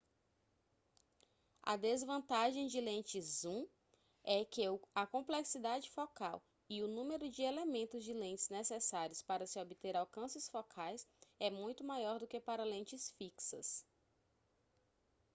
[1.61, 3.67] a desvantagem de lentes zoom
[4.23, 4.63] é que
[4.95, 10.49] a complexidade focal e o número de elementos de lentes necessários para se obter alcances
[10.49, 11.07] focais
[11.39, 13.85] é muito maior do que para lentes fixas